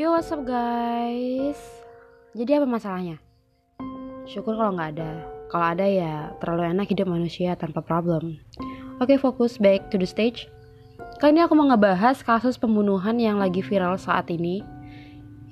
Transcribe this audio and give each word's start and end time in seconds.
Yo 0.00 0.16
what's 0.16 0.32
up 0.32 0.48
guys? 0.48 1.60
Jadi 2.32 2.56
apa 2.56 2.64
masalahnya? 2.64 3.20
Syukur 4.24 4.56
kalau 4.56 4.72
nggak 4.72 4.96
ada. 4.96 5.28
Kalau 5.52 5.66
ada 5.76 5.84
ya 5.84 6.32
terlalu 6.40 6.72
enak 6.72 6.88
hidup 6.88 7.04
manusia 7.04 7.52
tanpa 7.52 7.84
problem. 7.84 8.40
Oke 8.96 9.20
fokus 9.20 9.60
back 9.60 9.92
to 9.92 10.00
the 10.00 10.08
stage. 10.08 10.48
Kali 11.20 11.36
ini 11.36 11.44
aku 11.44 11.52
mau 11.52 11.68
ngebahas 11.68 12.16
kasus 12.24 12.56
pembunuhan 12.56 13.20
yang 13.20 13.36
lagi 13.36 13.60
viral 13.60 14.00
saat 14.00 14.32
ini 14.32 14.64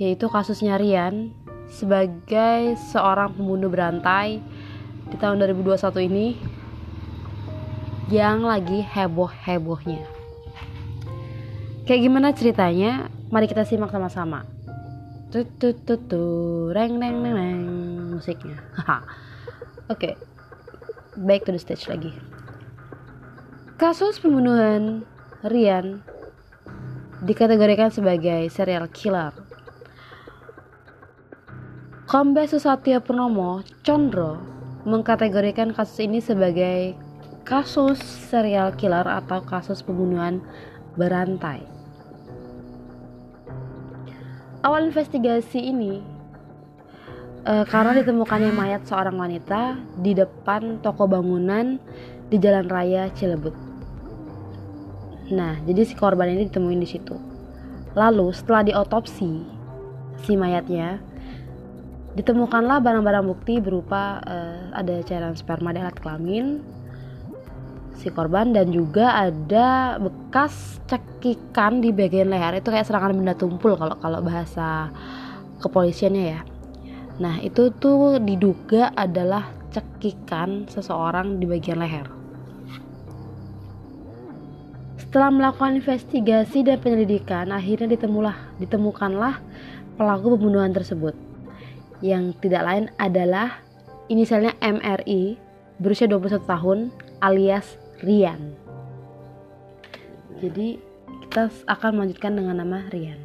Yaitu 0.01 0.33
kasusnya 0.33 0.81
Rian 0.81 1.29
Sebagai 1.69 2.73
seorang 2.89 3.37
pembunuh 3.37 3.69
berantai 3.69 4.41
Di 5.13 5.17
tahun 5.21 5.45
2021 5.45 6.09
ini 6.09 6.41
Yang 8.09 8.39
lagi 8.49 8.81
heboh-hebohnya. 8.81 10.09
Kayak 11.85 12.01
gimana 12.01 12.33
ceritanya? 12.33 13.18
Mari 13.29 13.45
kita 13.45 13.69
simak 13.69 13.93
sama-sama. 13.93 14.49
Tut 15.29 15.45
tut 15.61 15.77
tut 15.85 16.01
tut, 16.09 16.73
reng 16.73 16.97
reng 16.97 17.21
reng 17.21 17.37
reng 17.37 17.63
musiknya. 18.17 18.57
Oke, 18.85 19.05
okay. 19.93 20.15
back 21.21 21.45
to 21.45 21.53
the 21.53 21.61
stage 21.61 21.85
lagi. 21.89 22.17
Kasus 23.77 24.17
pembunuhan 24.19 25.05
Rian 25.45 26.01
dikategorikan 27.23 27.93
sebagai 27.93 28.49
serial 28.49 28.89
killer. 28.91 29.31
Kombes 32.09 32.57
Susatyo 32.57 33.05
Purnomo 33.05 33.61
Condro 33.85 34.41
mengkategorikan 34.89 35.77
kasus 35.77 36.09
ini 36.09 36.25
sebagai 36.25 36.97
kasus 37.45 38.01
serial 38.01 38.73
killer 38.81 39.05
atau 39.05 39.45
kasus 39.45 39.85
pembunuhan 39.85 40.41
berantai. 40.97 41.78
Awal 44.59 44.91
investigasi 44.91 45.71
ini 45.71 46.03
uh, 47.47 47.63
karena 47.63 47.95
ditemukannya 48.03 48.51
mayat 48.51 48.83
seorang 48.91 49.15
wanita 49.15 49.79
di 50.03 50.19
depan 50.19 50.83
toko 50.83 51.07
bangunan 51.07 51.79
di 52.27 52.37
Jalan 52.43 52.67
Raya 52.67 53.07
Cilebut. 53.15 53.55
Nah, 55.31 55.63
jadi 55.63 55.87
si 55.87 55.95
korban 55.95 56.35
ini 56.35 56.51
ditemuin 56.51 56.81
di 56.83 56.89
situ. 56.91 57.15
Lalu 57.95 58.35
setelah 58.35 58.67
diotopsi 58.67 59.47
si 60.27 60.33
mayatnya, 60.35 60.99
ditemukanlah 62.19 62.83
barang-barang 62.83 63.31
bukti 63.31 63.63
berupa 63.63 64.19
uh, 64.27 64.75
ada 64.75 65.07
cairan 65.07 65.39
sperma 65.39 65.71
di 65.71 65.79
alat 65.79 65.95
kelamin, 66.03 66.59
si 67.99 68.15
korban 68.15 68.55
dan 68.55 68.71
juga 68.71 69.11
ada 69.11 69.99
bekas 69.99 70.79
cekikan 70.87 71.83
di 71.83 71.91
bagian 71.91 72.31
leher 72.31 72.63
itu 72.63 72.71
kayak 72.71 72.87
serangan 72.87 73.11
benda 73.11 73.35
tumpul 73.35 73.75
kalau 73.75 73.99
kalau 73.99 74.23
bahasa 74.23 74.95
kepolisiannya 75.59 76.25
ya. 76.39 76.41
Nah, 77.19 77.43
itu 77.43 77.75
tuh 77.75 78.23
diduga 78.23 78.95
adalah 78.95 79.51
cekikan 79.75 80.71
seseorang 80.71 81.43
di 81.43 81.51
bagian 81.51 81.83
leher. 81.83 82.07
Setelah 85.03 85.35
melakukan 85.35 85.83
investigasi 85.83 86.63
dan 86.63 86.79
penyelidikan, 86.79 87.51
akhirnya 87.51 87.99
ditemulah, 87.99 88.63
ditemukanlah 88.63 89.43
pelaku 89.99 90.39
pembunuhan 90.39 90.71
tersebut. 90.71 91.17
Yang 91.99 92.39
tidak 92.39 92.63
lain 92.63 92.85
adalah 93.03 93.59
inisialnya 94.07 94.55
MRI 94.63 95.35
berusia 95.83 96.07
21 96.07 96.47
tahun 96.47 96.79
alias 97.19 97.88
Rian. 97.99 98.55
Jadi 100.39 100.79
kita 101.27 101.51
akan 101.67 101.91
melanjutkan 101.99 102.33
dengan 102.39 102.63
nama 102.63 102.87
Rian. 102.91 103.19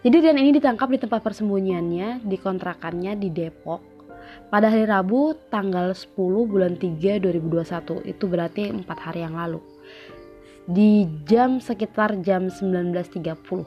Jadi 0.00 0.16
Rian 0.20 0.40
ini 0.40 0.56
ditangkap 0.56 0.88
di 0.92 0.98
tempat 1.00 1.20
persembunyiannya 1.24 2.24
di 2.24 2.36
kontrakannya 2.40 3.16
di 3.16 3.28
Depok 3.32 3.90
pada 4.50 4.70
hari 4.70 4.86
Rabu 4.86 5.34
tanggal 5.48 5.92
10 5.94 6.14
bulan 6.46 6.76
3 6.76 7.22
2021 7.22 8.04
itu 8.06 8.24
berarti 8.26 8.62
4 8.72 8.86
hari 8.86 9.20
yang 9.26 9.34
lalu 9.38 9.60
di 10.70 11.08
jam 11.26 11.58
sekitar 11.58 12.20
jam 12.22 12.46
19.30 12.46 13.66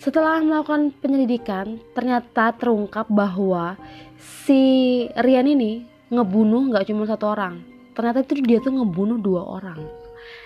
setelah 0.00 0.40
melakukan 0.40 0.96
penyelidikan 0.96 1.76
ternyata 1.92 2.56
terungkap 2.56 3.04
bahwa 3.12 3.76
si 4.16 5.04
Rian 5.12 5.44
ini 5.44 5.89
ngebunuh 6.10 6.74
nggak 6.74 6.90
cuma 6.90 7.06
satu 7.06 7.30
orang. 7.30 7.62
Ternyata 7.94 8.26
itu 8.26 8.42
dia 8.42 8.58
tuh 8.58 8.74
ngebunuh 8.74 9.18
dua 9.22 9.42
orang. 9.46 9.78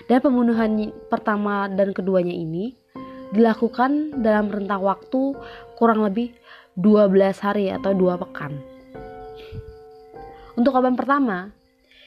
Dan 0.05 0.21
pembunuhan 0.21 0.93
pertama 1.09 1.65
dan 1.67 1.91
keduanya 1.91 2.31
ini 2.31 2.77
dilakukan 3.33 4.21
dalam 4.21 4.47
rentang 4.53 4.85
waktu 4.85 5.33
kurang 5.75 6.05
lebih 6.05 6.31
12 6.77 7.41
hari 7.41 7.73
atau 7.73 7.91
dua 7.97 8.15
pekan. 8.21 8.55
Untuk 10.55 10.71
korban 10.71 10.95
pertama 10.95 11.51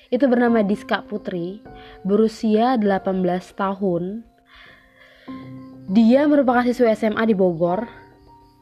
itu 0.08 0.24
bernama 0.24 0.64
Diska 0.64 1.04
Putri 1.04 1.60
berusia 2.06 2.80
18 2.80 3.04
tahun. 3.52 4.24
Dia 5.88 6.24
merupakan 6.28 6.64
siswa 6.64 6.94
SMA 6.96 7.28
di 7.28 7.34
Bogor. 7.36 7.84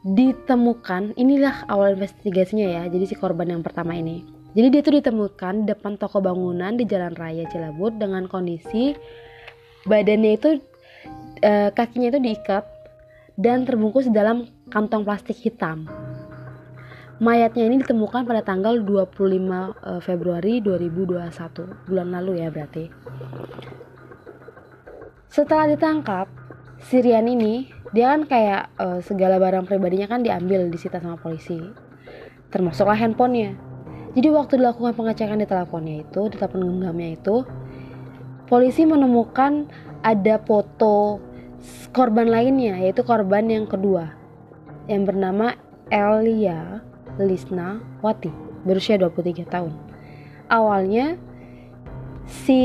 Ditemukan 0.07 1.19
inilah 1.19 1.67
awal 1.67 1.99
investigasinya 1.99 2.63
ya 2.63 2.83
jadi 2.87 3.03
si 3.11 3.15
korban 3.19 3.51
yang 3.51 3.59
pertama 3.59 3.91
ini 3.91 4.36
jadi 4.57 4.73
dia 4.73 4.81
tuh 4.81 4.97
ditemukan 4.97 5.53
di 5.61 5.65
depan 5.69 6.01
toko 6.01 6.17
bangunan 6.17 6.73
di 6.73 6.89
Jalan 6.89 7.13
Raya 7.13 7.45
Cilebut 7.45 7.93
dengan 8.01 8.25
kondisi 8.25 8.97
badannya 9.85 10.33
itu 10.33 10.57
e, 11.45 11.69
kakinya 11.69 12.09
itu 12.09 12.17
diikat 12.17 12.65
dan 13.37 13.69
terbungkus 13.69 14.09
dalam 14.09 14.49
kantong 14.73 15.05
plastik 15.05 15.37
hitam. 15.37 15.85
Mayatnya 17.21 17.69
ini 17.69 17.85
ditemukan 17.85 18.25
pada 18.25 18.41
tanggal 18.41 18.81
25 18.81 19.13
e, 19.13 19.91
Februari 20.01 20.57
2021, 20.65 21.85
bulan 21.85 22.09
lalu 22.17 22.41
ya 22.41 22.49
berarti. 22.49 22.89
Setelah 25.29 25.69
ditangkap, 25.69 26.25
Sirian 26.81 27.29
ini 27.29 27.69
dia 27.93 28.09
kan 28.09 28.25
kayak 28.25 28.73
e, 28.73 29.05
segala 29.05 29.37
barang 29.37 29.69
pribadinya 29.69 30.17
kan 30.17 30.25
diambil 30.25 30.65
disita 30.73 30.97
sama 30.97 31.21
polisi. 31.21 31.61
Termasuklah 32.49 32.97
handphonenya 32.97 33.76
jadi 34.17 34.33
waktu 34.33 34.57
dilakukan 34.57 34.97
pengecekan 34.97 35.37
di 35.37 35.45
teleponnya 35.45 36.01
itu, 36.01 36.25
di 36.33 36.41
telepon 36.41 36.65
genggamnya 36.65 37.13
itu, 37.13 37.45
polisi 38.49 38.81
menemukan 38.89 39.69
ada 40.01 40.41
foto 40.41 41.21
korban 41.93 42.25
lainnya, 42.25 42.81
yaitu 42.81 43.05
korban 43.05 43.45
yang 43.45 43.69
kedua, 43.69 44.17
yang 44.89 45.05
bernama 45.05 45.53
Elia 45.93 46.81
Lisna 47.21 47.77
Wati, 48.01 48.33
berusia 48.65 48.97
23 48.97 49.45
tahun. 49.45 49.77
Awalnya 50.49 51.21
si 52.25 52.61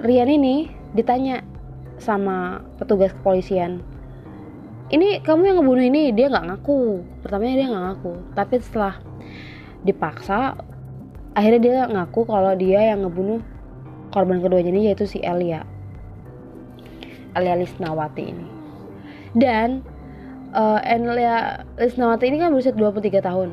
Rian 0.00 0.32
ini 0.32 0.72
ditanya 0.96 1.44
sama 2.00 2.64
petugas 2.80 3.12
kepolisian 3.12 3.84
ini 4.86 5.18
kamu 5.18 5.42
yang 5.50 5.56
ngebunuh 5.58 5.84
ini 5.86 6.02
dia 6.14 6.30
nggak 6.30 6.46
ngaku 6.46 7.02
pertamanya 7.24 7.54
dia 7.58 7.66
nggak 7.72 7.84
ngaku 7.90 8.12
tapi 8.38 8.54
setelah 8.62 8.94
dipaksa 9.84 10.56
akhirnya 11.36 11.60
dia 11.60 11.76
ngaku 11.92 12.24
kalau 12.24 12.56
dia 12.56 12.94
yang 12.94 13.04
ngebunuh 13.04 13.44
korban 14.08 14.40
keduanya 14.40 14.72
ini 14.72 14.88
yaitu 14.88 15.04
si 15.04 15.20
Elia. 15.20 15.68
Elia 17.36 17.60
Lisnawati 17.60 18.24
ini. 18.24 18.46
Dan 19.36 19.84
uh, 20.56 20.80
Elia 20.80 21.68
Lisnawati 21.76 22.32
ini 22.32 22.40
kan 22.40 22.48
berusia 22.48 22.72
23 22.72 23.20
tahun. 23.20 23.50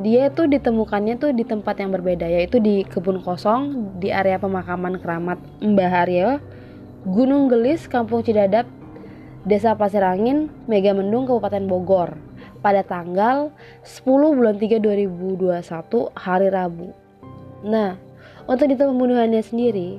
Dia 0.00 0.32
tuh 0.32 0.48
ditemukannya 0.48 1.20
tuh 1.20 1.36
di 1.36 1.44
tempat 1.44 1.76
yang 1.76 1.92
berbeda 1.92 2.24
yaitu 2.24 2.56
di 2.56 2.80
kebun 2.88 3.20
kosong 3.20 3.92
di 4.00 4.08
area 4.08 4.40
pemakaman 4.40 4.96
keramat 4.96 5.36
Mbah 5.60 6.08
Aryo 6.08 6.40
Gunung 7.04 7.52
Gelis 7.52 7.84
Kampung 7.92 8.24
Cidadap 8.24 8.64
Desa 9.44 9.76
Pasir 9.76 10.00
Angin 10.00 10.48
Megamendung 10.64 11.28
Kabupaten 11.28 11.68
Bogor 11.68 12.16
pada 12.62 12.86
tanggal 12.86 13.50
10 13.82 14.06
bulan 14.08 14.56
3 14.56 14.78
2021 14.78 15.58
hari 16.14 16.48
Rabu. 16.48 16.94
Nah, 17.66 17.98
untuk 18.46 18.70
di 18.70 18.78
pembunuhannya 18.78 19.42
sendiri, 19.42 19.98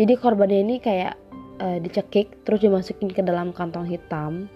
jadi 0.00 0.16
korbannya 0.16 0.64
ini 0.64 0.76
kayak 0.80 1.14
uh, 1.60 1.78
dicekik 1.78 2.44
terus 2.48 2.64
dimasukin 2.64 3.12
ke 3.12 3.20
dalam 3.20 3.52
kantong 3.52 3.84
hitam. 3.84 4.48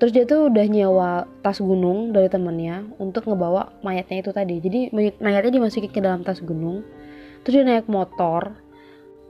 Terus 0.00 0.10
dia 0.10 0.24
tuh 0.26 0.50
udah 0.50 0.66
nyewa 0.66 1.30
tas 1.46 1.62
gunung 1.62 2.10
dari 2.10 2.26
temennya 2.26 2.82
untuk 2.98 3.28
ngebawa 3.30 3.70
mayatnya 3.86 4.18
itu 4.18 4.34
tadi. 4.34 4.58
Jadi 4.58 4.90
mayatnya 5.22 5.62
dimasukin 5.62 5.92
ke 5.94 6.02
dalam 6.02 6.26
tas 6.26 6.42
gunung. 6.42 6.82
Terus 7.46 7.62
dia 7.62 7.64
naik 7.68 7.86
motor, 7.86 8.58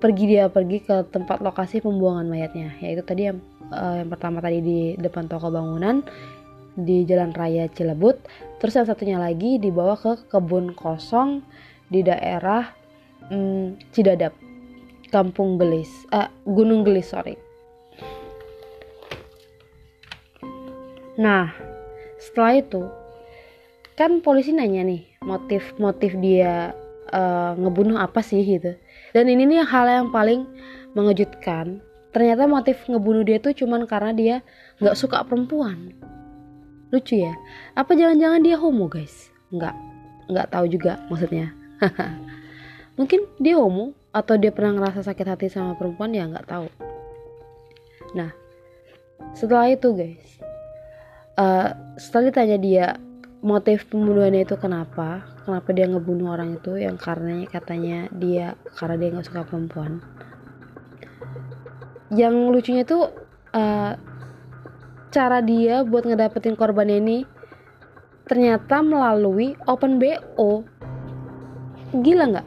pergi 0.01 0.25
dia 0.33 0.49
pergi 0.49 0.81
ke 0.81 1.13
tempat 1.13 1.45
lokasi 1.45 1.85
pembuangan 1.85 2.25
mayatnya. 2.25 2.73
Yaitu 2.81 3.05
tadi 3.05 3.29
yang 3.29 3.45
uh, 3.69 4.01
yang 4.01 4.09
pertama 4.09 4.41
tadi 4.41 4.65
di 4.65 4.81
depan 4.97 5.29
toko 5.29 5.53
bangunan, 5.53 6.01
di 6.79 7.05
Jalan 7.05 7.35
Raya 7.37 7.69
Cilebut. 7.71 8.17
Terus 8.61 8.77
yang 8.79 8.87
satunya 8.89 9.19
lagi 9.19 9.59
dibawa 9.59 9.99
ke 9.99 10.29
kebun 10.31 10.73
kosong 10.73 11.43
di 11.93 12.01
daerah 12.05 12.73
hmm, 13.29 13.93
Cidadap, 13.93 14.33
Kampung 15.13 15.61
Gelis, 15.61 15.91
uh, 16.15 16.31
Gunung 16.49 16.85
Gelis 16.87 17.13
sorry. 17.13 17.53
nah 21.17 21.53
setelah 22.17 22.57
itu 22.57 22.83
kan 23.93 24.25
polisi 24.25 24.57
nanya 24.57 24.81
nih 24.83 25.05
motif-motif 25.21 26.17
dia 26.19 26.73
uh, 27.13 27.53
ngebunuh 27.61 28.01
apa 28.01 28.25
sih 28.25 28.41
gitu 28.41 28.73
dan 29.13 29.25
ini 29.29 29.45
nih 29.45 29.61
hal 29.63 29.85
yang 29.85 30.09
paling 30.09 30.49
mengejutkan 30.97 31.85
ternyata 32.17 32.49
motif 32.49 32.81
ngebunuh 32.89 33.25
dia 33.25 33.37
tuh 33.41 33.53
cuman 33.53 33.85
karena 33.85 34.13
dia 34.17 34.37
nggak 34.81 34.97
suka 34.97 35.21
perempuan 35.29 35.93
lucu 36.93 37.25
ya. 37.25 37.35
Apa 37.75 37.97
jangan-jangan 37.97 38.45
dia 38.45 38.57
homo 38.61 38.87
guys? 38.87 39.33
Nggak. 39.51 39.75
Nggak 40.29 40.49
tahu 40.53 40.65
juga 40.69 41.01
maksudnya. 41.09 41.51
Mungkin 43.01 43.25
dia 43.41 43.57
homo 43.57 43.97
atau 44.13 44.37
dia 44.37 44.53
pernah 44.53 44.77
ngerasa 44.77 45.01
sakit 45.03 45.27
hati 45.27 45.47
sama 45.49 45.73
perempuan 45.75 46.13
ya 46.13 46.29
nggak 46.29 46.47
tahu. 46.47 46.69
Nah 48.13 48.31
setelah 49.33 49.71
itu 49.73 49.89
guys 49.97 50.43
uh, 51.39 51.73
setelah 51.97 52.29
ditanya 52.29 52.59
dia 52.61 52.87
motif 53.43 53.89
pembunuhannya 53.91 54.47
itu 54.47 54.55
kenapa 54.55 55.27
kenapa 55.43 55.69
dia 55.75 55.91
ngebunuh 55.91 56.31
orang 56.31 56.61
itu 56.61 56.79
yang 56.79 56.95
karenanya 56.95 57.47
katanya 57.51 58.07
dia 58.15 58.55
karena 58.79 58.97
dia 58.99 59.09
nggak 59.11 59.27
suka 59.27 59.43
perempuan. 59.47 59.99
Yang 62.13 62.35
lucunya 62.53 62.85
tuh 62.85 63.09
uh, 63.57 63.97
cara 65.13 65.45
dia 65.45 65.85
buat 65.85 66.09
ngedapetin 66.09 66.57
korbannya 66.57 66.97
ini 66.97 67.19
ternyata 68.25 68.81
melalui 68.81 69.53
open 69.69 70.01
bo 70.01 70.65
gila 72.01 72.25
nggak? 72.33 72.47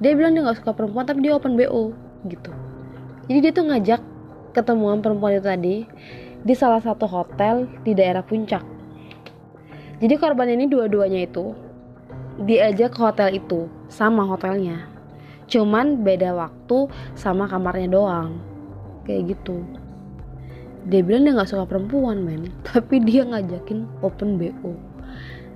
Dia 0.00 0.16
bilang 0.16 0.32
dia 0.32 0.42
nggak 0.48 0.64
suka 0.64 0.72
perempuan 0.72 1.04
tapi 1.04 1.20
dia 1.20 1.36
open 1.36 1.60
bo 1.60 1.92
gitu. 2.24 2.50
Jadi 3.28 3.38
dia 3.44 3.52
tuh 3.52 3.68
ngajak 3.68 4.00
ketemuan 4.56 5.04
perempuan 5.04 5.36
itu 5.36 5.44
tadi 5.44 5.76
di 6.40 6.54
salah 6.56 6.80
satu 6.80 7.04
hotel 7.04 7.68
di 7.84 7.92
daerah 7.92 8.24
puncak. 8.24 8.64
Jadi 10.00 10.14
korban 10.16 10.48
ini 10.48 10.64
dua-duanya 10.64 11.28
itu 11.28 11.52
diajak 12.40 12.96
ke 12.96 13.00
hotel 13.04 13.36
itu 13.36 13.68
sama 13.92 14.24
hotelnya. 14.24 14.88
Cuman 15.52 16.00
beda 16.00 16.32
waktu 16.32 16.88
sama 17.12 17.44
kamarnya 17.44 17.92
doang. 17.92 18.40
Kayak 19.04 19.36
gitu 19.36 19.60
dia 20.88 21.04
bilang 21.04 21.28
dia 21.28 21.36
nggak 21.36 21.50
suka 21.50 21.64
perempuan 21.68 22.24
men 22.24 22.48
tapi 22.68 23.02
dia 23.04 23.26
ngajakin 23.26 23.84
open 24.00 24.40
bo 24.40 24.72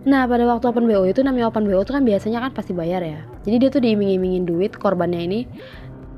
Nah 0.05 0.29
pada 0.29 0.45
waktu 0.45 0.69
open 0.69 0.85
BO 0.85 1.09
itu 1.09 1.25
namanya 1.25 1.49
open 1.49 1.65
BO 1.65 1.81
itu 1.81 1.97
kan 1.97 2.05
biasanya 2.05 2.45
kan 2.45 2.53
pasti 2.53 2.77
bayar 2.77 3.01
ya. 3.01 3.25
Jadi 3.49 3.57
dia 3.57 3.69
tuh 3.73 3.81
diiming-imingin 3.81 4.45
duit 4.45 4.77
korbannya 4.77 5.21
ini 5.25 5.41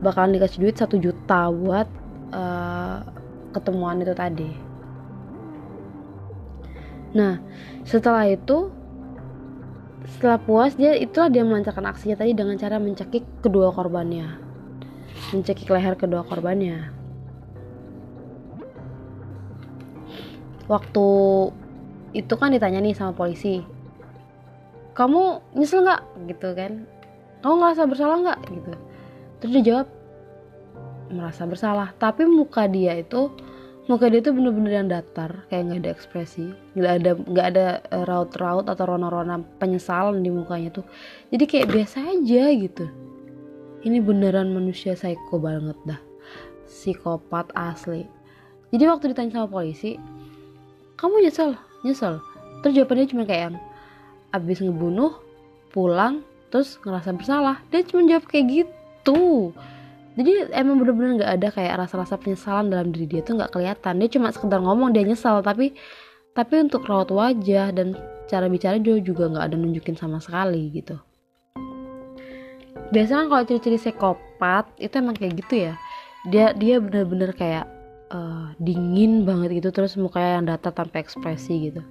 bakalan 0.03 0.35
dikasih 0.35 0.59
duit 0.59 0.75
satu 0.75 0.99
juta 0.99 1.55
buat 1.55 1.87
uh, 2.35 3.07
ketemuan 3.55 4.03
itu 4.03 4.11
tadi. 4.11 4.51
Nah 7.15 7.39
setelah 7.87 8.27
itu 8.27 8.75
setelah 10.19 10.43
puas 10.43 10.75
dia 10.75 10.99
itulah 10.99 11.31
dia 11.31 11.47
melancarkan 11.47 11.87
aksinya 11.87 12.19
tadi 12.19 12.35
dengan 12.35 12.59
cara 12.59 12.83
mencekik 12.83 13.23
kedua 13.39 13.71
korbannya, 13.71 14.35
mencekik 15.31 15.71
leher 15.71 15.95
kedua 15.95 16.27
korbannya. 16.27 16.96
Waktu 20.67 21.07
itu 22.17 22.35
kan 22.35 22.51
ditanya 22.51 22.83
nih 22.83 22.97
sama 22.97 23.13
polisi 23.15 23.63
kamu 24.97 25.45
nyesel 25.53 25.85
nggak? 25.85 26.03
Gitu 26.25 26.49
kan. 26.57 26.73
Kamu 27.45 27.55
ngerasa 27.61 27.83
bersalah 27.85 28.17
nggak? 28.25 28.41
Gitu. 28.49 28.73
Terus 29.39 29.53
dia 29.61 29.65
jawab 29.69 29.89
merasa 31.13 31.43
bersalah. 31.45 31.93
Tapi 32.01 32.25
muka 32.25 32.65
dia 32.65 32.97
itu 32.97 33.29
muka 33.87 34.11
dia 34.11 34.19
itu 34.19 34.35
bener-bener 34.35 34.83
yang 34.83 34.89
datar 34.91 35.47
kayak 35.47 35.71
nggak 35.71 35.79
ada 35.87 35.91
ekspresi 35.95 36.51
nggak 36.75 36.93
ada 36.99 37.11
nggak 37.23 37.47
ada 37.55 37.67
eh, 37.87 38.03
raut-raut 38.03 38.67
atau 38.67 38.83
rona-rona 38.83 39.39
penyesalan 39.61 40.25
di 40.25 40.33
mukanya 40.33 40.75
tuh. 40.75 40.87
Jadi 41.31 41.45
kayak 41.45 41.71
biasa 41.71 42.03
aja 42.03 42.43
gitu. 42.57 42.89
Ini 43.87 44.03
beneran 44.03 44.51
manusia 44.51 44.99
psycho 44.99 45.39
banget 45.39 45.79
dah. 45.87 46.01
Psikopat 46.67 47.55
asli. 47.55 48.09
Jadi 48.75 48.83
waktu 48.91 49.15
ditanya 49.15 49.39
sama 49.39 49.47
polisi 49.47 49.95
kamu 50.97 51.29
nyesel? 51.29 51.57
Nyesel. 51.85 52.21
Terus 52.65 52.73
jawabannya 52.73 53.07
cuma 53.13 53.23
kayak 53.29 53.43
yang 53.53 53.57
abis 54.33 54.65
ngebunuh 54.65 55.13
pulang 55.71 56.25
terus 56.49 56.81
ngerasa 56.81 57.13
bersalah. 57.13 57.61
Dia 57.69 57.85
cuma 57.85 58.09
jawab 58.09 58.25
kayak 58.27 58.47
gitu. 58.65 59.53
Jadi 60.17 60.49
emang 60.57 60.81
bener-bener 60.81 61.21
nggak 61.21 61.33
ada 61.37 61.49
kayak 61.53 61.75
rasa-rasa 61.85 62.17
penyesalan 62.17 62.73
dalam 62.73 62.89
diri 62.89 63.05
dia 63.05 63.21
tuh 63.21 63.37
nggak 63.37 63.53
kelihatan. 63.53 64.01
Dia 64.01 64.09
cuma 64.09 64.33
sekedar 64.33 64.65
ngomong 64.65 64.97
dia 64.97 65.05
nyesal 65.05 65.45
tapi 65.45 65.77
tapi 66.33 66.55
untuk 66.61 66.89
raut 66.89 67.13
wajah 67.13 67.73
dan 67.77 67.93
cara 68.25 68.49
bicara 68.49 68.81
dia 68.81 68.97
juga 69.01 69.29
nggak 69.29 69.45
ada 69.53 69.57
nunjukin 69.61 69.97
sama 70.01 70.17
sekali 70.25 70.73
gitu. 70.73 70.97
Biasanya 72.89 73.27
kan 73.27 73.29
kalau 73.29 73.45
ciri-ciri 73.45 73.77
psikopat 73.77 74.65
itu 74.81 74.95
emang 74.97 75.17
kayak 75.17 75.45
gitu 75.45 75.55
ya. 75.69 75.75
Dia 76.33 76.57
dia 76.57 76.81
bener-bener 76.81 77.37
kayak 77.37 77.76
uh, 78.13 78.53
dingin 78.61 79.27
banget 79.27 79.63
gitu 79.63 79.71
terus 79.75 79.99
mukanya 79.99 80.41
yang 80.41 80.45
datar 80.47 80.75
tanpa 80.75 81.03
ekspresi 81.03 81.73
gitu. 81.73 81.83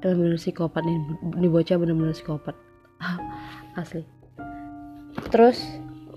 Bener-bener 0.00 0.40
psikopat 0.40 0.82
nih 0.82 0.96
ini 1.36 1.48
bocah 1.48 1.76
bener-bener 1.76 2.14
psikopat. 2.16 2.56
Asli. 3.80 4.02
Terus 5.30 5.60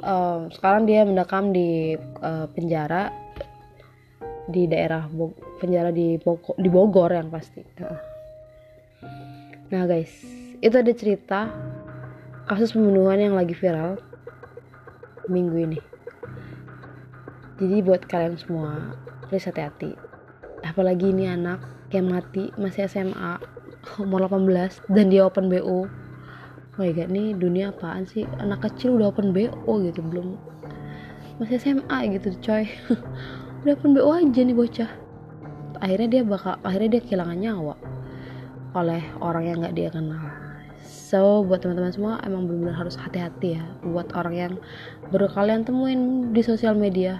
uh, 0.02 0.48
sekarang 0.54 0.90
dia 0.90 1.06
mendekam 1.06 1.54
di 1.54 1.98
uh, 2.24 2.48
penjara 2.52 3.12
di 4.44 4.68
daerah 4.68 5.08
Bo 5.08 5.32
penjara 5.60 5.92
di 5.96 6.20
Bogor, 6.20 6.56
di 6.60 6.68
Bogor 6.68 7.12
yang 7.16 7.32
pasti. 7.32 7.64
Nah 9.72 9.84
guys 9.88 10.12
itu 10.60 10.76
ada 10.76 10.94
cerita 10.96 11.40
kasus 12.48 12.76
pembunuhan 12.76 13.20
yang 13.20 13.36
lagi 13.36 13.56
viral 13.56 14.00
minggu 15.32 15.58
ini. 15.64 15.80
Jadi 17.60 17.80
buat 17.80 18.04
kalian 18.04 18.36
semua 18.36 18.98
please 19.34 19.50
hati-hati. 19.50 19.98
Apalagi 20.62 21.10
ini 21.10 21.26
anak 21.26 21.90
yang 21.90 22.06
mati 22.06 22.54
masih 22.54 22.86
SMA 22.86 23.42
umur 23.98 24.30
18 24.30 24.94
dan 24.94 25.10
dia 25.10 25.26
open 25.26 25.50
BO 25.50 25.90
oh 25.90 25.90
my 26.78 26.94
god 26.94 27.10
nih 27.10 27.34
dunia 27.34 27.74
apaan 27.74 28.06
sih? 28.06 28.30
Anak 28.38 28.62
kecil 28.62 28.94
udah 28.94 29.10
open 29.10 29.34
BO 29.34 29.74
gitu 29.90 30.06
belum. 30.06 30.38
Masih 31.42 31.58
SMA 31.58 32.14
gitu 32.14 32.30
coy. 32.46 32.70
Udah 33.66 33.74
open 33.74 33.98
BO 33.98 34.14
aja 34.14 34.38
nih 34.46 34.54
bocah. 34.54 34.92
Akhirnya 35.82 36.08
dia 36.14 36.22
bakal 36.22 36.62
akhirnya 36.62 37.02
dia 37.02 37.02
kehilangan 37.02 37.38
nyawa 37.42 37.76
oleh 38.78 39.02
orang 39.18 39.44
yang 39.50 39.58
nggak 39.66 39.74
dia 39.74 39.90
kenal. 39.90 40.30
So 40.86 41.42
buat 41.42 41.66
teman-teman 41.66 41.90
semua 41.90 42.14
emang 42.22 42.46
benar-benar 42.46 42.86
harus 42.86 43.02
hati-hati 43.02 43.58
ya 43.58 43.66
buat 43.82 44.14
orang 44.14 44.36
yang 44.38 44.54
baru 45.10 45.26
kalian 45.26 45.66
temuin 45.66 46.30
di 46.38 46.42
sosial 46.46 46.78
media 46.78 47.18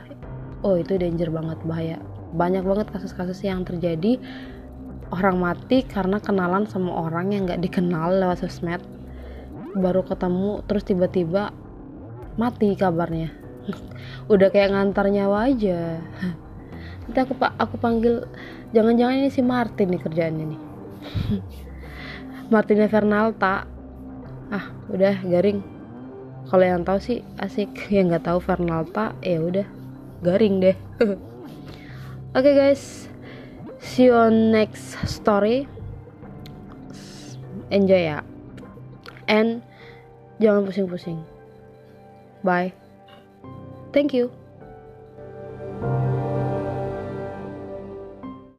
oh 0.64 0.80
itu 0.80 0.96
danger 0.96 1.30
banget 1.30 1.60
bahaya. 1.68 1.98
Banyak 2.34 2.64
banget 2.64 2.88
kasus-kasus 2.90 3.44
yang 3.46 3.68
terjadi. 3.68 4.18
Orang 5.14 5.44
mati 5.44 5.86
karena 5.86 6.18
kenalan 6.18 6.66
sama 6.66 7.06
orang 7.06 7.36
yang 7.36 7.46
nggak 7.46 7.62
dikenal 7.62 8.18
lewat 8.18 8.42
sosmed. 8.42 8.82
Baru 9.78 10.02
ketemu 10.02 10.66
terus 10.66 10.88
tiba-tiba 10.88 11.54
mati 12.40 12.74
kabarnya. 12.74 13.30
Udah 14.34 14.50
kayak 14.50 14.74
ngantar 14.74 15.12
nyawa 15.12 15.54
aja. 15.54 16.02
Nanti 17.06 17.20
aku 17.20 17.36
pak 17.36 17.54
aku 17.60 17.76
panggil 17.78 18.26
jangan-jangan 18.72 19.20
ini 19.20 19.30
si 19.30 19.44
Martin 19.44 19.92
nih 19.94 20.02
kerjaannya 20.02 20.46
nih. 20.50 20.62
Martin 22.54 22.88
Fernalta 22.88 23.68
ah 24.50 24.66
udah 24.88 25.20
garing. 25.28 25.60
Kalau 26.48 26.64
yang 26.64 26.88
tahu 26.88 27.00
sih 27.04 27.20
asik. 27.38 27.92
Yang 27.92 28.18
nggak 28.18 28.26
tahu 28.32 28.40
Fernalta 28.40 29.14
ya 29.20 29.44
udah 29.44 29.83
garing 30.24 30.64
deh. 30.64 30.78
Oke 31.04 31.20
okay, 32.40 32.54
guys. 32.56 33.12
See 33.84 34.08
you 34.08 34.16
on 34.16 34.50
next 34.50 34.96
story. 35.06 35.68
Enjoy 37.70 38.08
ya. 38.08 38.24
And 39.28 39.62
jangan 40.40 40.64
pusing-pusing. 40.64 41.20
Bye. 42.42 42.72
Thank 43.92 44.16
you 44.16 44.43